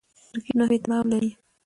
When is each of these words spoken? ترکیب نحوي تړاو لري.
ترکیب 0.29 0.55
نحوي 0.59 0.77
تړاو 0.83 1.03
لري. 1.11 1.29